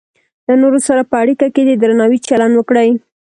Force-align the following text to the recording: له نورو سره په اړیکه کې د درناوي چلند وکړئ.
له 0.47 0.53
نورو 0.61 0.79
سره 0.87 1.01
په 1.09 1.15
اړیکه 1.23 1.47
کې 1.53 1.61
د 1.65 1.71
درناوي 1.81 2.19
چلند 2.27 2.53
وکړئ. 2.57 2.89